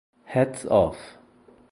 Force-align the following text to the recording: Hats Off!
Hats 0.25 0.65
Off! 0.65 1.19